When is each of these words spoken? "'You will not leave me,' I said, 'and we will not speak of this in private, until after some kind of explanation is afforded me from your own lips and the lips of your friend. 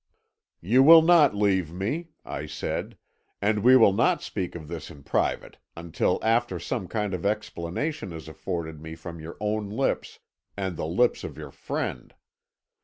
"'You 0.61 0.81
will 0.81 1.03
not 1.03 1.35
leave 1.35 1.71
me,' 1.71 2.07
I 2.25 2.47
said, 2.47 2.97
'and 3.39 3.59
we 3.61 3.75
will 3.77 3.93
not 3.93 4.23
speak 4.23 4.55
of 4.55 4.67
this 4.67 4.89
in 4.89 5.03
private, 5.03 5.57
until 5.77 6.17
after 6.23 6.57
some 6.57 6.87
kind 6.87 7.13
of 7.13 7.23
explanation 7.23 8.11
is 8.11 8.27
afforded 8.27 8.81
me 8.81 8.95
from 8.95 9.19
your 9.19 9.37
own 9.39 9.69
lips 9.69 10.17
and 10.57 10.75
the 10.75 10.87
lips 10.87 11.23
of 11.23 11.37
your 11.37 11.51
friend. 11.51 12.15